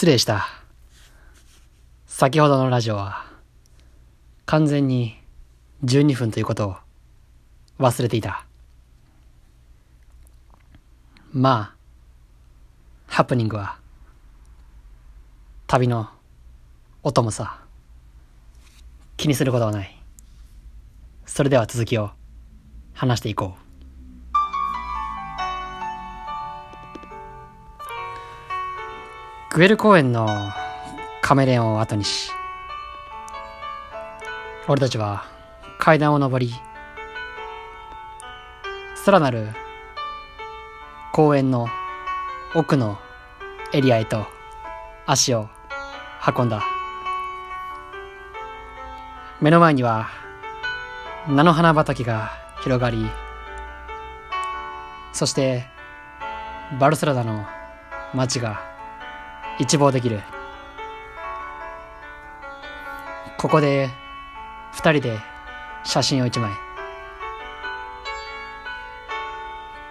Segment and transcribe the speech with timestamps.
[0.00, 0.48] 失礼した。
[2.06, 3.26] 先ほどのラジオは、
[4.46, 5.18] 完全に
[5.84, 6.76] 12分ということを
[7.78, 8.46] 忘れていた。
[11.34, 11.76] まあ、
[13.08, 13.76] ハプニングは、
[15.66, 16.08] 旅の
[17.02, 17.60] お供さ。
[19.18, 20.02] 気にすることはない。
[21.26, 22.08] それでは続きを
[22.94, 23.69] 話していこう。
[29.52, 30.28] グエル公園の
[31.22, 32.30] カメレオンを後にし、
[34.68, 35.24] 俺たちは
[35.80, 36.54] 階段を上り、
[38.94, 39.48] さらなる
[41.12, 41.66] 公園の
[42.54, 42.96] 奥の
[43.72, 44.24] エリアへと
[45.04, 45.48] 足を
[46.24, 46.62] 運んだ。
[49.40, 50.10] 目の前には
[51.26, 52.30] 菜の花畑が
[52.62, 53.04] 広がり、
[55.12, 55.66] そして
[56.78, 57.44] バルセロナの
[58.14, 58.69] 街が
[59.58, 60.20] 一望できる。
[63.36, 63.90] ここで
[64.72, 65.18] 二人で
[65.84, 66.50] 写真を一枚。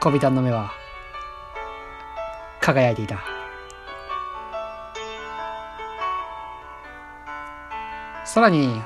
[0.00, 0.70] 小ビタンの目は
[2.60, 3.38] 輝いていた。
[8.24, 8.82] さらに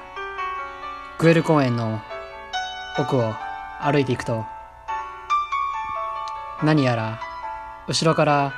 [1.18, 2.00] グエル公園の
[2.98, 3.34] 奥を
[3.80, 4.44] 歩いていくと
[6.62, 7.20] 何やら
[7.88, 8.52] 後ろから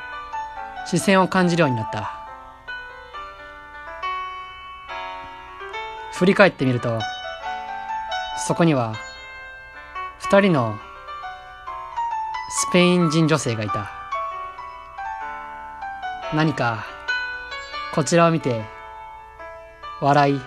[0.87, 2.21] 視線を感じるようになった。
[6.13, 7.01] 振り返ってみると
[8.47, 8.95] そこには
[10.19, 10.79] 二人の
[12.51, 13.91] スペイン人女性がいた。
[16.33, 16.87] 何か
[17.95, 18.65] こちらを見て
[20.01, 20.41] 笑い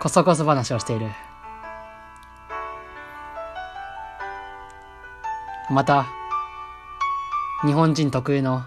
[0.00, 1.08] こそこそ話をしている。
[5.68, 6.06] また
[7.64, 8.62] 日本人特有の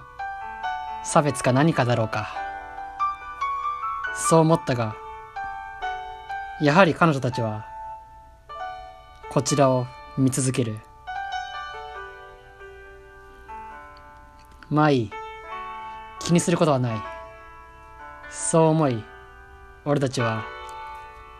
[1.03, 2.29] 差別か何かだろうか。
[4.15, 4.95] そう思ったが
[6.61, 7.65] やはり彼女たちは
[9.29, 9.87] こちらを
[10.17, 10.79] 見続ける。
[14.69, 15.11] まあいい。
[16.19, 17.01] 気にすることはない。
[18.29, 19.03] そう思い
[19.85, 20.43] 俺たちは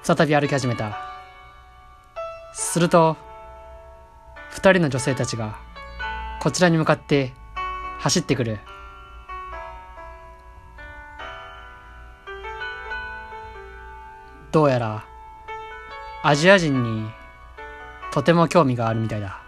[0.02, 0.98] 再び歩き始めた。
[2.54, 3.18] すると
[4.50, 5.60] 二人の女性たちが
[6.42, 7.34] こちらに向かって
[8.00, 8.60] 走ってくる。
[14.52, 15.06] どうやら
[16.24, 17.08] アジア人に
[18.12, 19.42] とても興味があるみたいだ。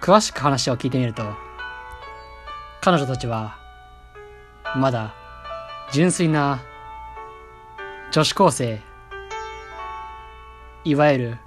[0.00, 1.22] 詳しく話を聞いてみると
[2.80, 3.58] 彼女たちは
[4.76, 5.14] まだ
[5.92, 6.60] 純粋な
[8.10, 8.80] 女子高生
[10.84, 11.38] いわゆる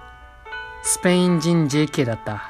[0.84, 2.48] スペイン人 JK だった。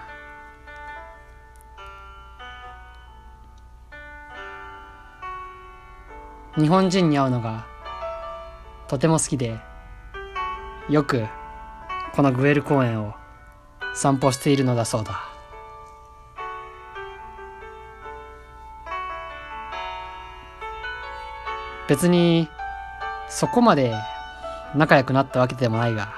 [6.59, 7.72] 日本人に会うのが
[8.89, 9.59] とても好きで
[10.89, 11.27] よく
[12.15, 13.15] このグエル公園を
[13.95, 15.33] 散歩しているのだそうだ。
[21.89, 22.49] 別に
[23.29, 23.95] そこまで
[24.75, 26.15] 仲良くなったわけでもないが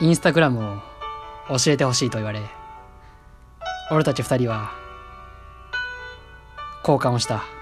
[0.00, 0.80] インスタグラム
[1.50, 2.40] を教えてほしいと言われ
[3.90, 4.72] 俺たち二人は
[6.82, 7.57] 交換をした。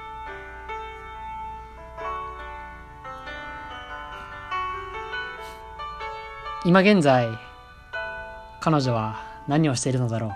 [6.67, 7.29] 今現在
[8.61, 10.31] 彼女は何をしているのだろう。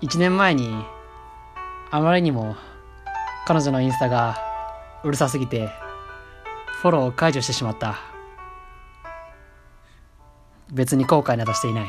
[0.00, 0.72] 一年前に
[1.90, 2.54] あまりにも
[3.44, 4.38] 彼女のインスタが
[5.02, 5.70] うるさすぎて
[6.82, 7.96] フォローを解除してしまった。
[10.72, 11.88] 別に後悔などしていない。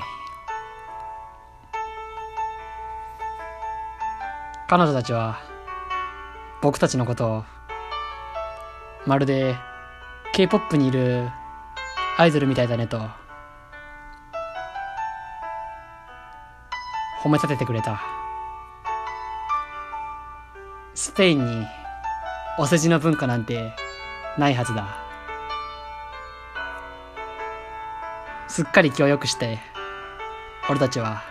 [4.67, 5.37] 彼女たちは
[6.63, 7.43] 僕たちのことを
[9.05, 9.55] まるで
[10.33, 11.29] K-POP にいる
[12.15, 12.99] アイドルみたいだねと。
[17.23, 18.01] 褒め立ててくれた。
[20.93, 21.65] スペインに
[22.59, 23.73] お世辞の文化なんて
[24.37, 24.87] ないはずだ。
[28.47, 29.57] すっかり気を良くして
[30.69, 31.23] 俺たちは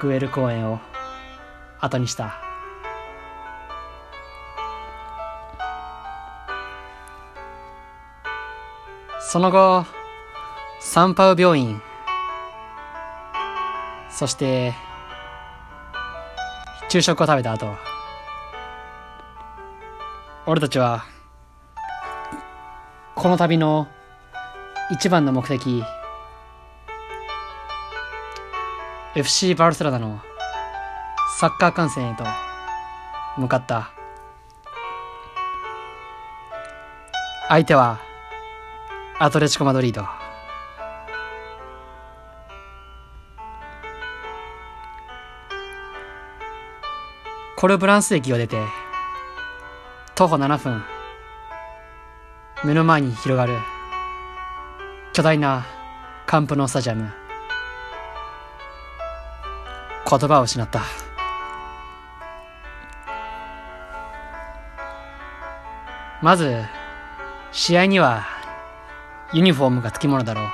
[0.00, 0.80] グエル公園を
[1.80, 2.40] 後にした。
[9.20, 9.97] その後
[10.90, 11.82] サンパウ病院。
[14.08, 14.72] そして
[16.88, 17.76] 昼食を食べた後。
[20.46, 21.04] 俺たちは
[23.14, 23.86] この旅の
[24.90, 25.84] 一番の目的
[29.14, 30.22] FC バルセロナの
[31.38, 32.24] サッカー観戦へと
[33.36, 33.90] 向かった。
[37.48, 38.00] 相手は
[39.18, 40.17] アトレチコ・マドリード。
[47.60, 48.56] コルブランス駅を出て
[50.14, 50.80] 徒歩7分。
[52.64, 53.58] 目の前に広がる。
[55.12, 55.66] 巨大な
[56.24, 57.10] カンプノースタジアム。
[60.08, 60.82] 言葉を失った。
[66.22, 66.62] まず
[67.50, 68.24] 試合には
[69.32, 70.44] ユニフォームがつきものだろう。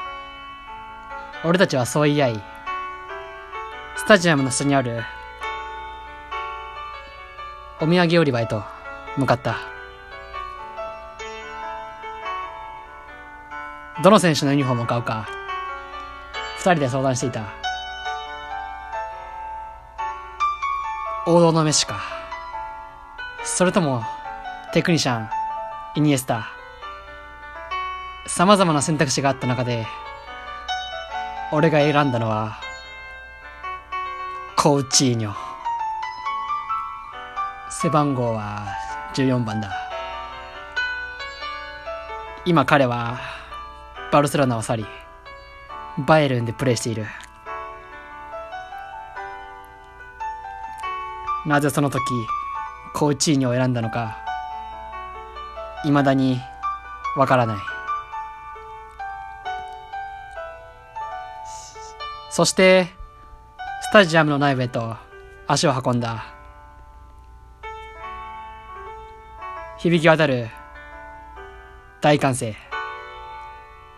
[1.44, 2.42] 俺たちはそう言い合い
[3.94, 5.02] スタジアムの下にある
[7.80, 8.62] お土産売り場へと
[9.16, 9.56] 向かった。
[14.02, 15.28] どの選手のユニフォームを買うか。
[16.58, 17.52] 二人で相談していた。
[21.26, 22.00] 王道のメッシか。
[23.44, 24.02] それとも
[24.72, 25.28] テクニシャン
[25.96, 26.48] イニエスタ。
[28.26, 29.86] 様々な選択肢があった中で
[31.52, 32.58] 俺が選んだのは
[34.56, 35.43] コーチーニョ。
[37.82, 38.66] 背番号は
[39.14, 39.70] 14番だ。
[42.46, 43.18] 今彼は
[44.12, 44.86] バルセロナを去り
[46.06, 47.06] バイエルンでプレーしている。
[51.46, 52.00] なぜその時
[52.94, 54.18] コーチーニを選んだのか
[55.82, 56.40] 未だに
[57.16, 57.56] わからない。
[62.30, 62.88] そして
[63.82, 64.96] スタジアムの内部へと
[65.46, 66.33] 足を運んだ
[69.84, 70.48] 響き渡る。
[72.00, 72.54] 大歓声。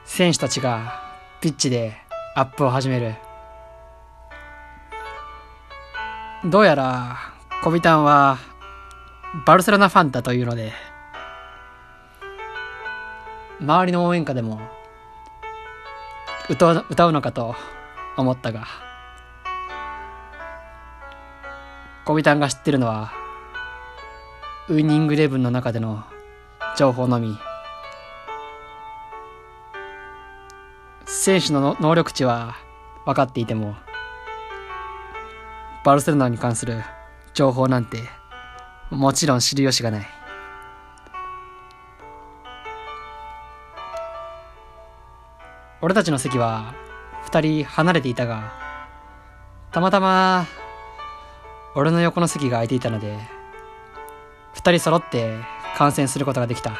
[0.04, 1.00] 選手たちが
[1.40, 1.92] ピッチで
[2.34, 3.14] アップを始める。
[6.50, 7.16] どうやら
[7.62, 8.38] コビタンは
[9.46, 10.72] バルセロナファンタというので
[13.60, 14.58] 周りの応援歌でも
[16.50, 17.54] 歌う歌うのかと
[18.16, 18.66] 思ったが
[22.04, 23.12] コビタンが知ってるのは
[24.68, 26.02] ウイニングイレブンの中での
[26.76, 27.38] 情報のみ。
[31.04, 32.56] 選手の能力値は
[33.04, 33.76] 分かっていても
[35.84, 36.82] バルセロナに関する
[37.32, 38.00] 情報なんて
[38.90, 40.06] もちろん知る由がない。
[45.80, 46.74] 俺たちの席は
[47.22, 48.52] 二人離れていたが
[49.70, 50.44] たまたま
[51.76, 53.35] 俺の横の席が空いていたので
[54.66, 55.38] 二人揃って
[55.76, 56.76] 観戦することができた。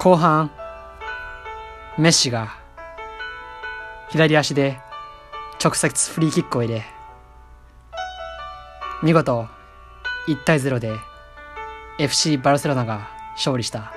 [0.00, 0.50] 後半
[1.96, 2.56] メッシが
[4.10, 4.80] 左足で
[5.62, 6.84] 直接フリーキックを入れ
[9.04, 9.46] 見事
[10.26, 10.96] 1対0で
[12.00, 13.92] FC バルセロナが勝利した。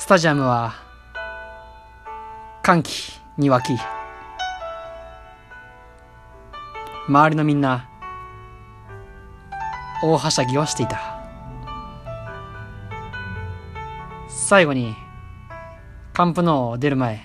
[0.00, 0.74] スタジアムは
[2.62, 3.99] 歓喜に沸き
[7.10, 7.88] 周りのみんな
[10.00, 11.18] 大はしゃぎをしていた。
[14.28, 14.94] 最後に
[16.12, 17.20] カンプノーを出る前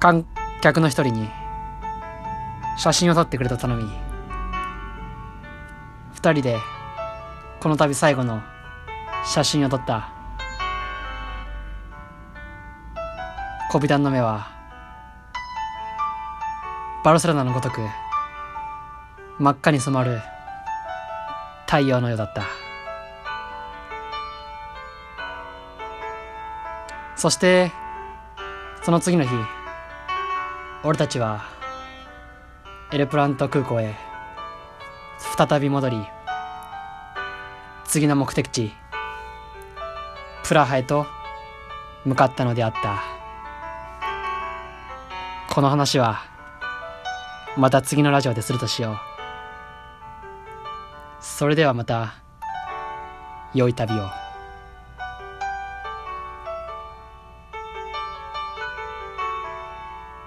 [0.00, 0.26] 観
[0.60, 1.28] 客の一人に
[2.76, 3.84] 写真を撮ってくれと頼み
[6.14, 6.56] 二人で
[7.60, 8.42] この度最後の
[9.24, 10.12] 写真を撮った。
[13.70, 14.57] 小ビタンの目は
[17.08, 17.80] バルセロナのごとく
[19.38, 20.20] 真っ赤に染まる
[21.64, 22.42] 太陽のようだった。
[27.16, 27.72] そして
[28.82, 29.30] その次の日
[30.84, 31.46] 俺たちは
[32.92, 33.94] エルプラント空港へ
[35.38, 36.06] 再び戻り
[37.86, 38.70] 次の目的地
[40.44, 41.06] プラハへと
[42.04, 43.02] 向かったのであった。
[45.48, 46.36] この話は
[47.56, 48.96] また次のラジオでするとしよう
[51.20, 52.14] それではまた
[53.54, 54.27] 良い旅を。